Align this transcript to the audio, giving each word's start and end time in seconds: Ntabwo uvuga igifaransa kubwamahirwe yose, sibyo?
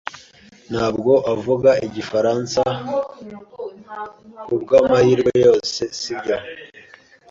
Ntabwo 0.71 1.11
uvuga 1.33 1.71
igifaransa 1.87 2.61
kubwamahirwe 4.45 5.31
yose, 5.45 5.81
sibyo? 5.99 6.35